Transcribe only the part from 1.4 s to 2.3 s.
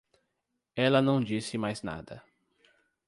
mais nada.